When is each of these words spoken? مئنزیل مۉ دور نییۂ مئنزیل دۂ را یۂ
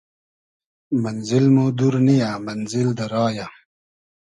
مئنزیل 1.01 1.45
مۉ 1.55 1.65
دور 1.77 1.93
نییۂ 2.05 2.29
مئنزیل 2.45 2.89
دۂ 2.97 3.05
را 3.13 3.25
یۂ 3.37 3.47